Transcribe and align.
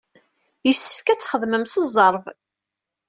Yessefk 0.65 1.07
ad 1.09 1.19
txedmem 1.19 1.65
s 1.67 1.73
zzerb. 1.85 2.25